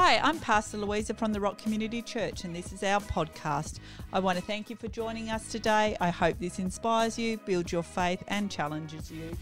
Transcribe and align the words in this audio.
Hi, 0.00 0.20
I'm 0.22 0.38
Pastor 0.38 0.78
Louisa 0.78 1.12
from 1.12 1.32
the 1.32 1.40
Rock 1.40 1.58
Community 1.58 2.02
Church, 2.02 2.44
and 2.44 2.54
this 2.54 2.72
is 2.72 2.84
our 2.84 3.00
podcast. 3.00 3.80
I 4.12 4.20
want 4.20 4.38
to 4.38 4.44
thank 4.44 4.70
you 4.70 4.76
for 4.76 4.86
joining 4.86 5.28
us 5.28 5.48
today. 5.48 5.96
I 6.00 6.10
hope 6.10 6.38
this 6.38 6.60
inspires 6.60 7.18
you, 7.18 7.36
builds 7.38 7.72
your 7.72 7.82
faith, 7.82 8.22
and 8.28 8.48
challenges 8.48 9.10
you. 9.10 9.36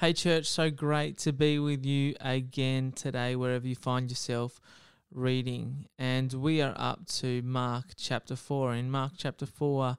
Hey, 0.00 0.12
church, 0.12 0.46
so 0.46 0.70
great 0.70 1.18
to 1.18 1.32
be 1.32 1.60
with 1.60 1.86
you 1.86 2.16
again 2.20 2.90
today, 2.90 3.36
wherever 3.36 3.66
you 3.66 3.76
find 3.76 4.10
yourself 4.10 4.60
reading. 5.12 5.86
And 5.96 6.32
we 6.32 6.60
are 6.62 6.74
up 6.76 7.06
to 7.18 7.42
Mark 7.42 7.92
chapter 7.96 8.34
4. 8.34 8.74
In 8.74 8.90
Mark 8.90 9.12
chapter 9.16 9.46
4, 9.46 9.96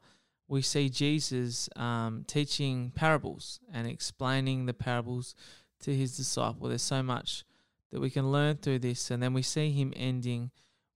we 0.49 0.61
see 0.61 0.89
Jesus 0.89 1.69
um, 1.77 2.25
teaching 2.27 2.91
parables 2.93 3.61
and 3.73 3.87
explaining 3.87 4.65
the 4.65 4.73
parables 4.73 5.33
to 5.79 5.95
his 5.95 6.17
disciple. 6.17 6.67
There's 6.67 6.81
so 6.81 7.01
much 7.01 7.45
that 7.91 7.99
we 7.99 8.09
can 8.09 8.31
learn 8.31 8.57
through 8.57 8.79
this. 8.79 9.11
And 9.11 9.21
then 9.21 9.33
we 9.33 9.41
see 9.41 9.71
him 9.71 9.93
ending 9.95 10.51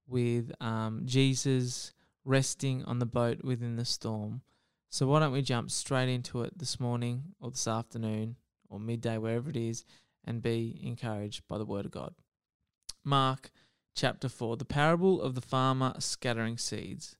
with 0.06 0.52
um, 0.60 1.02
Jesus 1.04 1.92
resting 2.24 2.84
on 2.84 2.98
the 2.98 3.06
boat 3.06 3.44
within 3.44 3.76
the 3.76 3.84
storm. 3.84 4.42
So 4.88 5.06
why 5.06 5.20
don't 5.20 5.32
we 5.32 5.42
jump 5.42 5.70
straight 5.70 6.08
into 6.08 6.42
it 6.42 6.58
this 6.58 6.80
morning 6.80 7.34
or 7.40 7.50
this 7.50 7.68
afternoon 7.68 8.36
or 8.68 8.80
midday, 8.80 9.18
wherever 9.18 9.50
it 9.50 9.56
is, 9.56 9.84
and 10.24 10.42
be 10.42 10.80
encouraged 10.82 11.46
by 11.48 11.58
the 11.58 11.64
word 11.64 11.84
of 11.84 11.92
God. 11.92 12.14
Mark 13.04 13.50
chapter 13.94 14.28
4, 14.28 14.56
the 14.56 14.64
parable 14.64 15.20
of 15.22 15.34
the 15.34 15.40
farmer 15.40 15.94
scattering 15.98 16.58
seeds. 16.58 17.16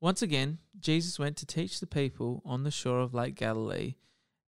Once 0.00 0.20
again, 0.20 0.58
Jesus 0.78 1.18
went 1.18 1.36
to 1.38 1.46
teach 1.46 1.80
the 1.80 1.86
people 1.86 2.42
on 2.44 2.62
the 2.62 2.70
shore 2.70 3.00
of 3.00 3.14
Lake 3.14 3.34
Galilee, 3.34 3.94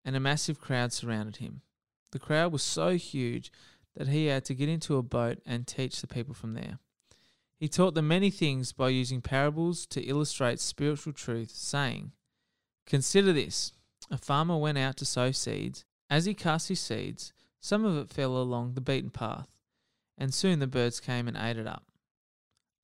and 0.05 0.15
a 0.15 0.21
massive 0.21 0.61
crowd 0.61 0.93
surrounded 0.93 1.37
him. 1.37 1.63
The 2.13 2.19
crowd 2.19 2.53
was 2.53 2.63
so 2.63 2.97
huge 2.97 3.51
that 3.99 4.09
he 4.09 4.27
had 4.27 4.45
to 4.45 4.55
get 4.55 4.69
into 4.69 4.97
a 4.97 5.03
boat 5.03 5.39
and 5.45 5.67
teach 5.67 6.01
the 6.01 6.07
people 6.07 6.33
from 6.33 6.55
there. 6.55 6.79
He 7.59 7.67
taught 7.67 7.95
them 7.95 8.07
many 8.07 8.31
things 8.31 8.73
by 8.73 8.91
using 8.91 9.21
parables 9.21 9.87
to 9.87 10.01
illustrate 10.01 10.61
spiritual 10.61 11.13
truth, 11.13 11.51
saying, 11.51 12.13
Consider 12.87 13.33
this 13.33 13.73
a 14.09 14.17
farmer 14.17 14.57
went 14.57 14.79
out 14.79 14.97
to 14.99 15.05
sow 15.05 15.33
seeds. 15.33 15.85
As 16.09 16.25
he 16.25 16.33
cast 16.33 16.69
his 16.69 16.79
seeds, 16.81 17.33
some 17.61 17.85
of 17.85 17.99
it 17.99 18.09
fell 18.09 18.37
along 18.37 18.75
the 18.75 18.81
beaten 18.81 19.11
path, 19.11 19.49
and 20.17 20.33
soon 20.33 20.61
the 20.61 20.69
birds 20.69 21.01
came 21.01 21.27
and 21.27 21.37
ate 21.37 21.59
it 21.59 21.67
up. 21.67 21.85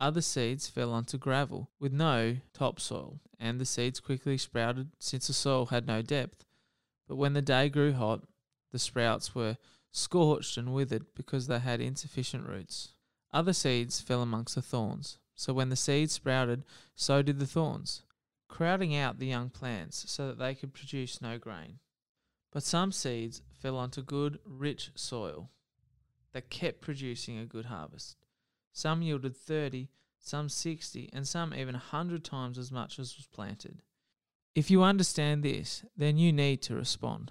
Other 0.01 0.21
seeds 0.21 0.69
fell 0.69 0.93
onto 0.93 1.17
gravel 1.17 1.71
with 1.79 1.93
no 1.93 2.39
topsoil, 2.53 3.21
and 3.39 3.61
the 3.61 3.65
seeds 3.65 4.01
quickly 4.01 4.37
sprouted 4.37 4.91
since 4.99 5.29
the 5.29 5.33
soil 5.33 5.67
had 5.67 5.87
no 5.87 6.03
depth. 6.03 6.45
But 7.07 7.17
when 7.17 7.35
the 7.35 7.41
day 7.41 7.69
grew 7.69 7.93
hot, 7.93 8.25
the 8.73 8.81
sprouts 8.81 9.33
were 9.33 9.57
scorched 9.97 10.57
and 10.57 10.75
withered 10.75 11.07
because 11.15 11.47
they 11.47 11.61
had 11.61 11.81
insufficient 11.81 12.49
roots. 12.49 12.95
Other 13.33 13.53
seeds 13.53 14.01
fell 14.01 14.23
amongst 14.23 14.57
the 14.57 14.63
thorns. 14.63 15.19
So 15.37 15.53
when 15.53 15.69
the 15.69 15.77
seeds 15.77 16.13
sprouted, 16.13 16.65
so 16.97 17.23
did 17.23 17.39
the 17.39 17.47
thorns, 17.47 18.03
crowding 18.49 18.97
out 18.97 19.19
the 19.19 19.27
young 19.27 19.51
plants 19.51 20.05
so 20.09 20.27
that 20.27 20.39
they 20.39 20.55
could 20.55 20.75
produce 20.75 21.23
no 21.23 21.39
grain. 21.39 21.79
But 22.53 22.65
some 22.65 22.91
seeds 22.91 23.43
fell 23.53 23.77
onto 23.77 24.03
good, 24.03 24.41
rich 24.45 24.91
soil 24.97 25.51
that 26.33 26.51
kept 26.51 26.81
producing 26.81 27.39
a 27.39 27.47
good 27.47 27.67
harvest. 27.67 28.17
Some 28.73 29.01
yielded 29.01 29.37
30, 29.37 29.91
some 30.19 30.49
60, 30.49 31.11
and 31.13 31.27
some 31.27 31.55
even 31.55 31.77
a 31.77 31.79
100 31.79 32.25
times 32.25 32.59
as 32.59 32.73
much 32.73 32.99
as 32.99 33.17
was 33.17 33.27
planted. 33.27 33.83
If 34.57 34.73
you 34.73 34.83
understand 34.83 35.45
this, 35.45 35.85
then 35.97 36.17
you 36.17 36.33
need 36.33 36.63
to 36.63 36.75
respond. 36.75 37.31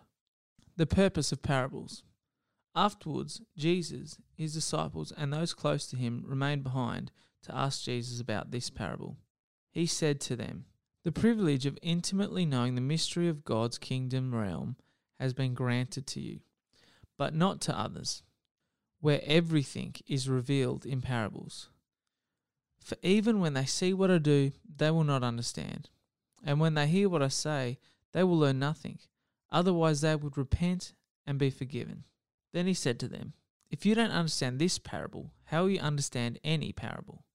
The 0.78 0.86
purpose 0.86 1.34
of 1.34 1.42
parables. 1.42 2.04
Afterwards, 2.76 3.42
Jesus, 3.56 4.18
his 4.36 4.54
disciples, 4.54 5.12
and 5.16 5.32
those 5.32 5.54
close 5.54 5.86
to 5.88 5.96
him 5.96 6.24
remained 6.26 6.64
behind 6.64 7.12
to 7.44 7.56
ask 7.56 7.84
Jesus 7.84 8.20
about 8.20 8.52
this 8.52 8.70
parable. 8.70 9.18
He 9.72 9.86
said 9.86 10.20
to 10.22 10.36
them, 10.36 10.66
The 11.04 11.12
privilege 11.12 11.66
of 11.66 11.78
intimately 11.82 12.46
knowing 12.46 12.76
the 12.76 12.82
mystery 12.82 13.28
of 13.28 13.44
God's 13.44 13.78
kingdom 13.78 14.34
realm 14.34 14.78
has 15.20 15.34
been 15.34 15.54
granted 15.54 16.08
to 16.08 16.20
you, 16.20 16.40
but 17.18 17.36
not 17.36 17.62
to 17.62 17.78
others, 17.78 18.24
where 19.02 19.22
everything 19.24 19.96
is 20.08 20.28
revealed 20.28 20.86
in 20.86 21.02
parables. 21.02 21.70
For 22.80 22.98
even 23.04 23.40
when 23.40 23.54
they 23.54 23.66
see 23.66 23.94
what 23.94 24.12
I 24.12 24.18
do, 24.18 24.52
they 24.76 24.92
will 24.92 25.04
not 25.04 25.24
understand. 25.24 25.90
And 26.44 26.60
when 26.60 26.74
they 26.74 26.88
hear 26.88 27.08
what 27.08 27.22
I 27.22 27.28
say, 27.30 27.78
they 28.12 28.24
will 28.24 28.38
learn 28.38 28.60
nothing. 28.60 29.00
Otherwise, 29.52 30.02
they 30.02 30.16
would 30.16 30.38
repent 30.38 30.94
and 31.26 31.38
be 31.38 31.50
forgiven. 31.50 32.04
Then 32.54 32.68
he 32.68 32.74
said 32.74 33.00
to 33.00 33.08
them, 33.08 33.34
If 33.70 33.86
you 33.86 33.96
don't 33.96 34.12
understand 34.12 34.60
this 34.60 34.80
parable, 34.80 35.32
how 35.46 35.64
will 35.64 35.72
you 35.72 35.80
understand 35.80 36.40
any 36.44 36.72
parable? 36.72 37.26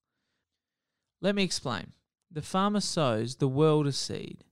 Let 1.21 1.35
me 1.35 1.43
explain. 1.43 1.93
The 2.31 2.41
farmer 2.41 2.79
sows 2.79 3.35
the 3.35 3.47
world 3.47 3.85
of 3.87 3.95
seed, 3.95 4.45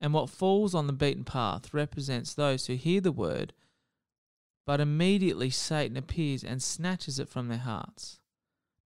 and 0.00 0.12
what 0.12 0.30
falls 0.30 0.74
on 0.74 0.86
the 0.86 0.92
beaten 0.92 1.24
path 1.24 1.72
represents 1.72 2.34
those 2.34 2.66
who 2.66 2.74
hear 2.74 3.00
the 3.00 3.12
word, 3.12 3.52
but 4.66 4.80
immediately 4.80 5.48
Satan 5.48 5.96
appears 5.96 6.44
and 6.44 6.62
snatches 6.62 7.18
it 7.18 7.28
from 7.28 7.48
their 7.48 7.58
hearts. 7.58 8.20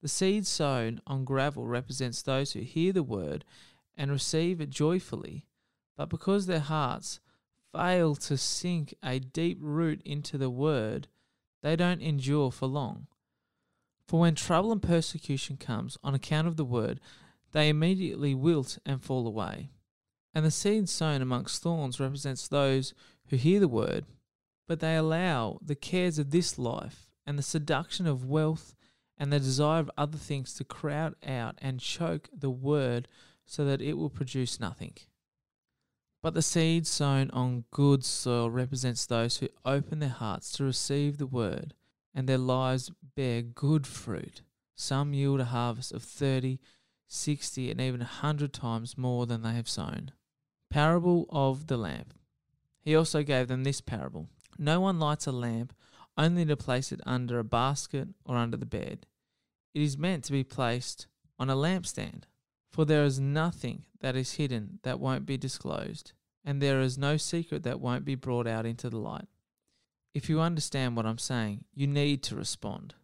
The 0.02 0.08
seed 0.08 0.46
sown 0.46 1.00
on 1.06 1.24
gravel 1.24 1.66
represents 1.66 2.22
those 2.22 2.52
who 2.52 2.60
hear 2.60 2.92
the 2.92 3.02
word 3.02 3.44
and 3.96 4.10
receive 4.10 4.60
it 4.60 4.70
joyfully, 4.70 5.46
but 5.96 6.08
because 6.08 6.46
their 6.46 6.60
hearts 6.60 7.20
fail 7.72 8.14
to 8.14 8.36
sink 8.36 8.94
a 9.02 9.18
deep 9.18 9.58
root 9.60 10.02
into 10.04 10.38
the 10.38 10.50
word, 10.50 11.08
they 11.62 11.76
don't 11.76 12.02
endure 12.02 12.50
for 12.50 12.66
long. 12.66 13.06
For 14.06 14.20
when 14.20 14.34
trouble 14.34 14.72
and 14.72 14.82
persecution 14.82 15.56
comes 15.56 15.96
on 16.04 16.14
account 16.14 16.46
of 16.46 16.56
the 16.56 16.64
word, 16.64 17.00
they 17.52 17.68
immediately 17.68 18.34
wilt 18.34 18.78
and 18.84 19.02
fall 19.02 19.26
away. 19.26 19.70
And 20.34 20.44
the 20.44 20.50
seed 20.50 20.88
sown 20.88 21.22
amongst 21.22 21.62
thorns 21.62 22.00
represents 22.00 22.48
those 22.48 22.94
who 23.28 23.36
hear 23.36 23.60
the 23.60 23.68
word, 23.68 24.06
but 24.66 24.80
they 24.80 24.96
allow 24.96 25.58
the 25.62 25.74
cares 25.74 26.18
of 26.18 26.30
this 26.30 26.58
life 26.58 27.10
and 27.26 27.38
the 27.38 27.42
seduction 27.42 28.06
of 28.06 28.28
wealth 28.28 28.74
and 29.18 29.32
the 29.32 29.38
desire 29.38 29.80
of 29.80 29.90
other 29.96 30.18
things 30.18 30.54
to 30.54 30.64
crowd 30.64 31.14
out 31.26 31.56
and 31.58 31.80
choke 31.80 32.28
the 32.32 32.50
word 32.50 33.08
so 33.44 33.64
that 33.64 33.82
it 33.82 33.94
will 33.94 34.10
produce 34.10 34.58
nothing. 34.58 34.94
But 36.22 36.34
the 36.34 36.42
seed 36.42 36.86
sown 36.86 37.30
on 37.30 37.64
good 37.72 38.04
soil 38.04 38.48
represents 38.48 39.06
those 39.06 39.38
who 39.38 39.48
open 39.64 39.98
their 39.98 40.08
hearts 40.08 40.52
to 40.52 40.64
receive 40.64 41.18
the 41.18 41.26
word, 41.26 41.74
and 42.14 42.28
their 42.28 42.38
lives 42.38 42.92
bear 43.16 43.42
good 43.42 43.86
fruit. 43.86 44.42
Some 44.76 45.14
yield 45.14 45.40
a 45.40 45.46
harvest 45.46 45.92
of 45.92 46.02
30, 46.04 46.60
60, 47.08 47.70
and 47.72 47.80
even 47.80 48.00
a 48.00 48.04
100 48.04 48.52
times 48.52 48.96
more 48.96 49.26
than 49.26 49.42
they 49.42 49.52
have 49.52 49.68
sown. 49.68 50.12
Parable 50.70 51.26
of 51.30 51.66
the 51.66 51.76
lamp. 51.76 52.14
He 52.80 52.94
also 52.94 53.22
gave 53.22 53.48
them 53.48 53.64
this 53.64 53.80
parable 53.80 54.28
No 54.58 54.80
one 54.80 54.98
lights 54.98 55.26
a 55.26 55.32
lamp 55.32 55.72
only 56.16 56.44
to 56.44 56.56
place 56.56 56.92
it 56.92 57.00
under 57.04 57.38
a 57.38 57.44
basket 57.44 58.08
or 58.24 58.36
under 58.36 58.56
the 58.56 58.66
bed. 58.66 59.06
It 59.74 59.82
is 59.82 59.98
meant 59.98 60.24
to 60.24 60.32
be 60.32 60.44
placed 60.44 61.06
on 61.38 61.50
a 61.50 61.56
lampstand. 61.56 62.24
For 62.72 62.86
there 62.86 63.04
is 63.04 63.20
nothing 63.20 63.84
that 64.00 64.16
is 64.16 64.32
hidden 64.32 64.78
that 64.82 64.98
won't 64.98 65.26
be 65.26 65.36
disclosed, 65.36 66.12
and 66.42 66.60
there 66.60 66.80
is 66.80 66.96
no 66.96 67.18
secret 67.18 67.64
that 67.64 67.80
won't 67.80 68.06
be 68.06 68.14
brought 68.14 68.46
out 68.46 68.64
into 68.64 68.88
the 68.88 68.98
light. 68.98 69.28
If 70.14 70.30
you 70.30 70.40
understand 70.40 70.96
what 70.96 71.04
I'm 71.04 71.18
saying, 71.18 71.64
you 71.74 71.86
need 71.86 72.22
to 72.24 72.36
respond. 72.36 72.94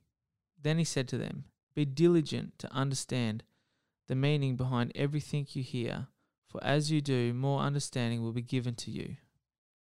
Then 0.60 0.78
he 0.78 0.84
said 0.84 1.06
to 1.08 1.18
them, 1.18 1.44
Be 1.74 1.84
diligent 1.84 2.58
to 2.60 2.72
understand 2.72 3.44
the 4.06 4.14
meaning 4.14 4.56
behind 4.56 4.92
everything 4.94 5.46
you 5.50 5.62
hear, 5.62 6.08
for 6.46 6.64
as 6.64 6.90
you 6.90 7.02
do, 7.02 7.34
more 7.34 7.60
understanding 7.60 8.22
will 8.22 8.32
be 8.32 8.40
given 8.40 8.74
to 8.76 8.90
you. 8.90 9.16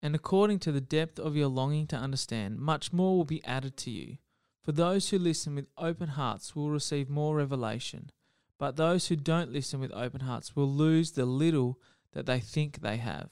And 0.01 0.15
according 0.15 0.61
to 0.61 0.73
the 0.73 0.81
depth 0.81 1.19
of 1.19 1.37
your 1.37 1.49
longing 1.49 1.87
to 1.89 1.97
understand, 1.97 2.59
much 2.59 2.91
more 2.91 3.19
will 3.19 3.25
be 3.25 3.45
added 3.45 3.77
to 3.79 3.91
you. 3.91 4.17
For 4.63 4.73
those 4.73 5.11
who 5.11 5.19
listen 5.19 5.55
with 5.55 5.67
open 5.77 6.09
hearts 6.09 6.57
will 6.57 6.71
receive 6.71 7.11
more 7.11 7.37
revelation 7.37 8.11
but 8.59 8.77
those 8.77 9.09
who 9.09 9.17
don't 9.17 9.53
listen 9.53 9.81
with 9.81 9.93
open 9.93 10.21
hearts 10.21 10.55
will 10.55 10.69
lose 10.69 11.13
the 11.13 11.25
little 11.25 11.79
that 12.13 12.27
they 12.27 12.41
think 12.41 12.81
they 12.81 12.97
have. 12.97 13.31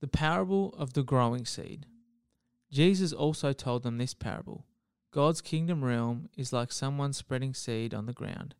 The 0.00 0.08
parable 0.08 0.74
of 0.78 0.94
the 0.94 1.02
growing 1.02 1.44
seed. 1.44 1.86
Jesus 2.70 3.12
also 3.12 3.52
told 3.52 3.82
them 3.82 3.98
this 3.98 4.14
parable 4.14 4.66
God's 5.10 5.40
kingdom 5.40 5.84
realm 5.84 6.28
is 6.36 6.52
like 6.52 6.70
someone 6.70 7.12
spreading 7.12 7.54
seed 7.54 7.94
on 7.94 8.06
the 8.06 8.12
ground. 8.12 8.54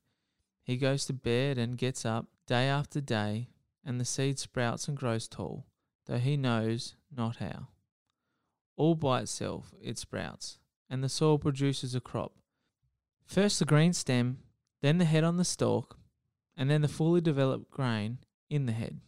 He 0.63 0.77
goes 0.77 1.05
to 1.07 1.13
bed 1.13 1.59
and 1.59 1.79
gets 1.79 2.05
up 2.05 2.27
day 2.47 2.67
after 2.67 3.01
day, 3.01 3.49
and 3.85 4.01
the 4.01 4.05
seed 4.05 4.39
sprouts 4.39 4.89
and 4.89 4.97
grows 4.97 5.29
tall, 5.29 5.67
though 6.07 6.19
he 6.19 6.37
knows 6.37 6.97
not 7.15 7.37
how. 7.37 7.69
All 8.77 8.95
by 8.95 9.21
itself 9.21 9.73
it 9.83 9.99
sprouts, 9.99 10.59
and 10.89 11.03
the 11.03 11.09
soil 11.09 11.39
produces 11.39 11.95
a 11.95 12.01
crop. 12.01 12.33
First 13.27 13.59
the 13.59 13.65
green 13.65 13.93
stem, 13.93 14.39
then 14.83 14.99
the 14.99 15.05
head 15.05 15.25
on 15.25 15.37
the 15.37 15.45
stalk, 15.45 15.99
and 16.57 16.71
then 16.71 16.83
the 16.83 16.89
fully 16.89 17.21
developed 17.21 17.71
grain 17.71 18.19
in 18.51 18.67
the 18.67 18.73
head. 18.73 19.01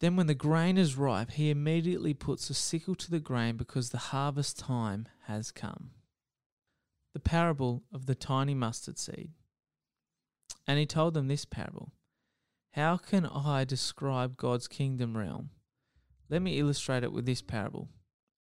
Then, 0.00 0.16
when 0.16 0.26
the 0.26 0.34
grain 0.34 0.76
is 0.76 0.96
ripe, 0.96 1.30
he 1.32 1.50
immediately 1.50 2.14
puts 2.14 2.50
a 2.50 2.54
sickle 2.54 2.94
to 2.96 3.10
the 3.10 3.20
grain 3.20 3.56
because 3.56 3.90
the 3.90 3.98
harvest 3.98 4.58
time 4.58 5.06
has 5.26 5.50
come. 5.50 5.90
the 7.14 7.20
parable 7.20 7.84
of 7.92 8.06
the 8.06 8.14
tiny 8.14 8.54
mustard 8.54 8.98
seed. 8.98 9.30
And 10.66 10.78
he 10.78 10.86
told 10.86 11.14
them 11.14 11.28
this 11.28 11.44
parable 11.44 11.92
How 12.72 12.96
can 12.96 13.24
I 13.24 13.64
describe 13.64 14.36
God's 14.36 14.66
kingdom 14.66 15.16
realm? 15.16 15.50
Let 16.28 16.42
me 16.42 16.58
illustrate 16.58 17.04
it 17.04 17.12
with 17.12 17.24
this 17.24 17.40
parable. 17.40 17.88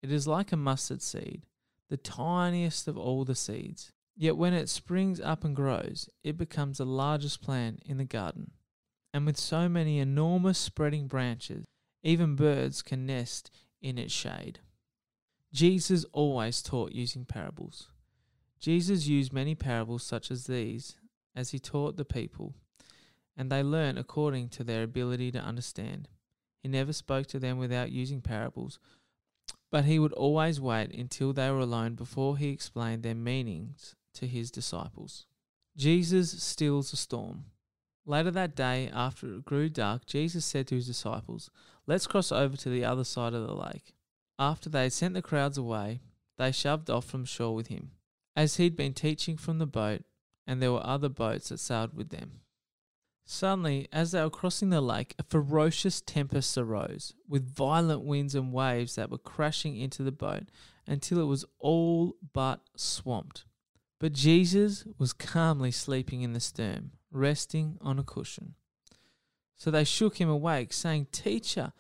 It 0.01 0.11
is 0.11 0.27
like 0.27 0.51
a 0.51 0.57
mustard 0.57 1.01
seed, 1.01 1.45
the 1.89 1.97
tiniest 1.97 2.87
of 2.87 2.97
all 2.97 3.25
the 3.25 3.35
seeds. 3.35 3.91
Yet 4.15 4.37
when 4.37 4.53
it 4.53 4.69
springs 4.69 5.19
up 5.19 5.43
and 5.43 5.55
grows, 5.55 6.09
it 6.23 6.37
becomes 6.37 6.77
the 6.77 6.85
largest 6.85 7.41
plant 7.41 7.81
in 7.85 7.97
the 7.97 8.05
garden. 8.05 8.51
And 9.13 9.25
with 9.25 9.37
so 9.37 9.67
many 9.67 9.99
enormous 9.99 10.57
spreading 10.57 11.07
branches, 11.07 11.65
even 12.03 12.35
birds 12.35 12.81
can 12.81 13.05
nest 13.05 13.51
in 13.81 13.97
its 13.97 14.13
shade. 14.13 14.59
Jesus 15.53 16.05
always 16.13 16.61
taught 16.61 16.93
using 16.93 17.25
parables. 17.25 17.89
Jesus 18.59 19.07
used 19.07 19.33
many 19.33 19.55
parables 19.55 20.03
such 20.03 20.31
as 20.31 20.45
these 20.45 20.95
as 21.35 21.51
he 21.51 21.59
taught 21.59 21.97
the 21.97 22.05
people, 22.05 22.53
and 23.35 23.51
they 23.51 23.63
learnt 23.63 23.97
according 23.97 24.49
to 24.49 24.63
their 24.63 24.83
ability 24.83 25.31
to 25.31 25.39
understand. 25.39 26.07
He 26.61 26.69
never 26.69 26.93
spoke 26.93 27.27
to 27.27 27.39
them 27.39 27.57
without 27.57 27.91
using 27.91 28.21
parables, 28.21 28.79
but 29.71 29.85
he 29.85 29.97
would 29.97 30.13
always 30.13 30.61
wait 30.61 30.93
until 30.93 31.33
they 31.33 31.49
were 31.49 31.59
alone 31.59 31.95
before 31.95 32.37
he 32.37 32.49
explained 32.49 33.03
their 33.03 33.15
meanings 33.15 33.95
to 34.15 34.27
his 34.27 34.51
disciples. 34.51 35.25
Jesus 35.77 36.41
stills 36.43 36.91
a 36.93 36.97
storm. 36.97 37.45
Later 38.05 38.31
that 38.31 38.55
day, 38.55 38.89
after 38.93 39.35
it 39.35 39.45
grew 39.45 39.69
dark, 39.69 40.05
Jesus 40.05 40.43
said 40.43 40.67
to 40.67 40.75
his 40.75 40.87
disciples, 40.87 41.49
Let's 41.87 42.07
cross 42.07 42.31
over 42.31 42.57
to 42.57 42.69
the 42.69 42.83
other 42.83 43.03
side 43.03 43.33
of 43.33 43.45
the 43.45 43.55
lake. 43.55 43.93
After 44.39 44.69
they 44.69 44.83
had 44.83 44.93
sent 44.93 45.13
the 45.13 45.21
crowds 45.21 45.57
away, 45.57 46.01
they 46.37 46.51
shoved 46.51 46.89
off 46.89 47.05
from 47.05 47.25
shore 47.25 47.53
with 47.53 47.67
him, 47.67 47.91
as 48.35 48.57
he'd 48.57 48.75
been 48.75 48.93
teaching 48.93 49.37
from 49.37 49.59
the 49.59 49.67
boat, 49.67 50.01
and 50.47 50.61
there 50.61 50.71
were 50.71 50.85
other 50.85 51.09
boats 51.09 51.49
that 51.49 51.59
sailed 51.59 51.93
with 51.93 52.09
them. 52.09 52.41
Suddenly, 53.25 53.87
as 53.93 54.11
they 54.11 54.21
were 54.21 54.29
crossing 54.29 54.71
the 54.71 54.81
lake, 54.81 55.15
a 55.19 55.23
ferocious 55.23 56.01
tempest 56.01 56.57
arose, 56.57 57.13
with 57.29 57.55
violent 57.55 58.01
winds 58.01 58.35
and 58.35 58.51
waves 58.51 58.95
that 58.95 59.11
were 59.11 59.17
crashing 59.17 59.77
into 59.77 60.03
the 60.03 60.11
boat 60.11 60.49
until 60.87 61.21
it 61.21 61.25
was 61.25 61.45
all 61.59 62.17
but 62.33 62.61
swamped. 62.75 63.45
But 64.01 64.13
Jesus 64.13 64.83
was 64.97 65.13
calmly 65.13 65.69
sleeping 65.69 66.23
in 66.23 66.33
the 66.33 66.39
stern, 66.39 66.89
resting 67.11 67.77
on 67.81 67.99
a 67.99 68.03
cushion. 68.03 68.55
So 69.55 69.69
they 69.69 69.83
shook 69.83 70.19
him 70.19 70.27
awake, 70.27 70.73
saying, 70.73 71.09
Teacher, 71.11 71.71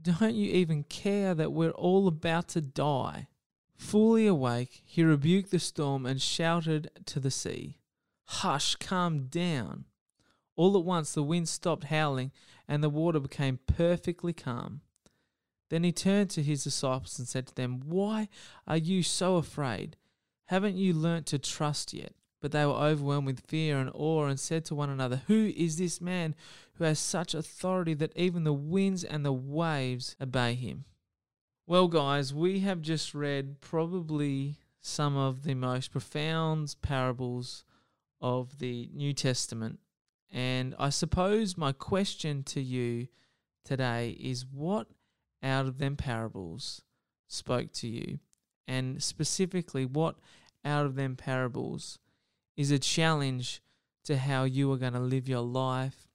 don't 0.00 0.34
you 0.34 0.52
even 0.52 0.82
care 0.82 1.34
that 1.34 1.50
we're 1.50 1.70
all 1.70 2.08
about 2.08 2.48
to 2.48 2.60
die? 2.60 3.28
Fully 3.74 4.26
awake, 4.26 4.82
he 4.84 5.02
rebuked 5.02 5.50
the 5.50 5.58
storm 5.58 6.04
and 6.04 6.20
shouted 6.20 6.90
to 7.06 7.18
the 7.18 7.30
sea, 7.30 7.78
Hush, 8.24 8.76
calm 8.76 9.28
down. 9.28 9.86
All 10.56 10.76
at 10.76 10.84
once 10.84 11.14
the 11.14 11.22
wind 11.22 11.48
stopped 11.48 11.84
howling 11.84 12.32
and 12.68 12.84
the 12.84 12.90
water 12.90 13.18
became 13.18 13.58
perfectly 13.66 14.34
calm. 14.34 14.82
Then 15.70 15.84
he 15.84 15.92
turned 15.92 16.28
to 16.32 16.42
his 16.42 16.64
disciples 16.64 17.18
and 17.18 17.26
said 17.26 17.46
to 17.46 17.54
them, 17.54 17.80
Why 17.86 18.28
are 18.66 18.76
you 18.76 19.02
so 19.02 19.36
afraid? 19.36 19.96
Haven't 20.46 20.76
you 20.76 20.92
learnt 20.92 21.26
to 21.26 21.38
trust 21.38 21.92
yet? 21.92 22.14
But 22.40 22.50
they 22.50 22.66
were 22.66 22.72
overwhelmed 22.72 23.26
with 23.26 23.46
fear 23.46 23.78
and 23.78 23.90
awe 23.94 24.26
and 24.26 24.38
said 24.38 24.64
to 24.66 24.74
one 24.74 24.90
another, 24.90 25.22
Who 25.28 25.52
is 25.56 25.78
this 25.78 26.00
man 26.00 26.34
who 26.74 26.84
has 26.84 26.98
such 26.98 27.34
authority 27.34 27.94
that 27.94 28.16
even 28.16 28.42
the 28.42 28.52
winds 28.52 29.04
and 29.04 29.24
the 29.24 29.32
waves 29.32 30.16
obey 30.20 30.54
him? 30.54 30.84
Well, 31.66 31.86
guys, 31.86 32.34
we 32.34 32.60
have 32.60 32.82
just 32.82 33.14
read 33.14 33.60
probably 33.60 34.56
some 34.80 35.16
of 35.16 35.44
the 35.44 35.54
most 35.54 35.92
profound 35.92 36.74
parables 36.82 37.64
of 38.20 38.58
the 38.58 38.90
New 38.92 39.12
Testament. 39.12 39.78
And 40.30 40.74
I 40.78 40.90
suppose 40.90 41.56
my 41.56 41.72
question 41.72 42.42
to 42.44 42.60
you 42.60 43.06
today 43.64 44.10
is 44.20 44.44
what 44.44 44.88
out 45.42 45.66
of 45.66 45.78
them 45.78 45.96
parables 45.96 46.82
spoke 47.28 47.72
to 47.74 47.88
you? 47.88 48.18
And 48.66 49.02
specifically, 49.02 49.84
what 49.84 50.16
out 50.64 50.86
of 50.86 50.94
them 50.94 51.16
parables 51.16 51.98
is 52.56 52.70
a 52.70 52.78
challenge 52.78 53.60
to 54.04 54.16
how 54.16 54.44
you 54.44 54.70
are 54.72 54.76
going 54.76 54.92
to 54.92 55.00
live 55.00 55.28
your 55.28 55.42
life 55.42 56.08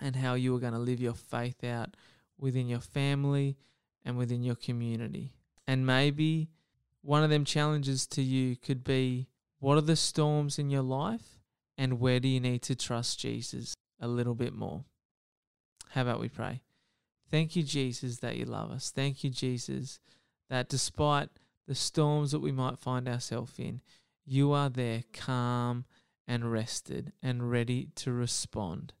and 0.00 0.16
how 0.16 0.34
you 0.34 0.54
are 0.54 0.60
going 0.60 0.72
to 0.72 0.78
live 0.78 1.00
your 1.00 1.14
faith 1.14 1.64
out 1.64 1.96
within 2.38 2.68
your 2.68 2.80
family 2.80 3.56
and 4.04 4.16
within 4.16 4.42
your 4.42 4.54
community. 4.54 5.32
And 5.66 5.86
maybe 5.86 6.50
one 7.02 7.22
of 7.22 7.30
them 7.30 7.44
challenges 7.44 8.06
to 8.08 8.22
you 8.22 8.56
could 8.56 8.84
be 8.84 9.28
what 9.58 9.78
are 9.78 9.82
the 9.82 9.96
storms 9.96 10.58
in 10.58 10.70
your 10.70 10.82
life 10.82 11.40
and 11.78 12.00
where 12.00 12.20
do 12.20 12.28
you 12.28 12.40
need 12.40 12.62
to 12.62 12.74
trust 12.74 13.18
Jesus 13.18 13.74
a 14.00 14.08
little 14.08 14.34
bit 14.34 14.54
more? 14.54 14.84
How 15.90 16.02
about 16.02 16.20
we 16.20 16.28
pray? 16.28 16.62
Thank 17.30 17.56
you, 17.56 17.62
Jesus, 17.62 18.18
that 18.18 18.36
you 18.36 18.44
love 18.44 18.70
us. 18.70 18.90
Thank 18.90 19.24
you, 19.24 19.30
Jesus, 19.30 20.00
that 20.50 20.68
despite 20.68 21.30
the 21.66 21.74
storms 21.74 22.30
that 22.32 22.40
we 22.40 22.52
might 22.52 22.78
find 22.78 23.08
ourselves 23.08 23.58
in, 23.58 23.80
you 24.24 24.52
are 24.52 24.68
there 24.68 25.04
calm 25.12 25.84
and 26.26 26.50
rested 26.50 27.12
and 27.22 27.50
ready 27.50 27.88
to 27.96 28.12
respond. 28.12 28.92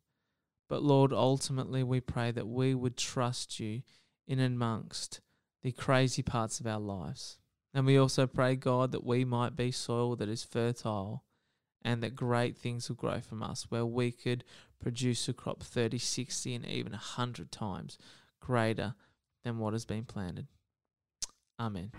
But 0.68 0.82
Lord, 0.82 1.12
ultimately, 1.12 1.82
we 1.82 2.00
pray 2.00 2.30
that 2.30 2.48
we 2.48 2.74
would 2.74 2.96
trust 2.96 3.60
you 3.60 3.82
in 4.26 4.40
amongst 4.40 5.20
the 5.62 5.72
crazy 5.72 6.22
parts 6.22 6.60
of 6.60 6.66
our 6.66 6.80
lives. 6.80 7.38
And 7.72 7.86
we 7.86 7.96
also 7.96 8.26
pray, 8.26 8.56
God, 8.56 8.92
that 8.92 9.04
we 9.04 9.24
might 9.24 9.56
be 9.56 9.70
soil 9.70 10.16
that 10.16 10.28
is 10.28 10.44
fertile 10.44 11.24
and 11.82 12.02
that 12.02 12.14
great 12.14 12.56
things 12.56 12.88
will 12.88 12.96
grow 12.96 13.20
from 13.20 13.42
us, 13.42 13.66
where 13.70 13.84
we 13.84 14.10
could 14.10 14.44
produce 14.80 15.28
a 15.28 15.32
crop 15.32 15.62
30, 15.62 15.98
60, 15.98 16.54
and 16.54 16.66
even 16.66 16.92
100 16.92 17.50
times 17.50 17.98
greater 18.40 18.94
than 19.42 19.58
what 19.58 19.74
has 19.74 19.84
been 19.84 20.04
planted. 20.04 20.46
Amen. 21.60 21.92